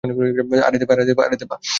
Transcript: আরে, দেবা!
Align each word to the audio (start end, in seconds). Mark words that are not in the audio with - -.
আরে, 0.67 0.77
দেবা! 0.79 1.55